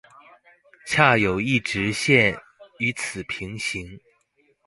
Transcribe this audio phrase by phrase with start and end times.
[0.87, 2.35] 恰有一直線
[2.79, 3.99] 與此平行